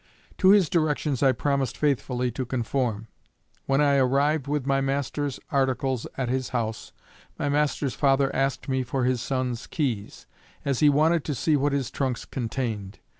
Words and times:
To 0.39 0.49
his 0.49 0.67
directions 0.67 1.21
I 1.21 1.31
promised 1.31 1.77
faithfully 1.77 2.31
to 2.31 2.43
conform. 2.43 3.05
When 3.67 3.81
I 3.81 3.97
arrived 3.97 4.47
with 4.47 4.65
my 4.65 4.81
master's 4.81 5.39
articles 5.51 6.07
at 6.17 6.27
his 6.27 6.49
house, 6.49 6.91
my 7.37 7.49
master's 7.49 7.93
father 7.93 8.35
asked 8.35 8.67
me 8.67 8.81
for 8.81 9.03
his 9.05 9.21
son's 9.21 9.67
keys, 9.67 10.25
as 10.65 10.79
he 10.79 10.89
wanted 10.89 11.23
to 11.25 11.35
see 11.35 11.55
what 11.55 11.71
his 11.71 11.91
trunks 11.91 12.25
contained. 12.25 12.97